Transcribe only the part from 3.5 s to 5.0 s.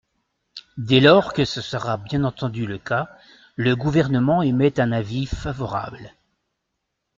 le Gouvernement émet un